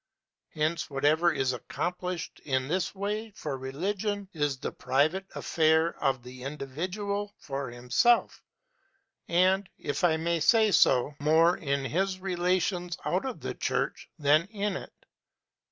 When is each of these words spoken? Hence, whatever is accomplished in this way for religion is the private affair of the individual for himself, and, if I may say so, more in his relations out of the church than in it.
Hence, 0.55 0.89
whatever 0.89 1.31
is 1.31 1.53
accomplished 1.53 2.39
in 2.43 2.67
this 2.67 2.95
way 2.95 3.29
for 3.35 3.55
religion 3.59 4.27
is 4.33 4.57
the 4.57 4.71
private 4.71 5.27
affair 5.35 5.95
of 6.03 6.23
the 6.23 6.41
individual 6.41 7.35
for 7.37 7.69
himself, 7.69 8.43
and, 9.27 9.69
if 9.77 10.03
I 10.03 10.17
may 10.17 10.39
say 10.39 10.71
so, 10.71 11.13
more 11.19 11.55
in 11.55 11.85
his 11.85 12.19
relations 12.19 12.97
out 13.05 13.25
of 13.27 13.41
the 13.41 13.53
church 13.53 14.09
than 14.17 14.45
in 14.47 14.75
it. 14.75 15.05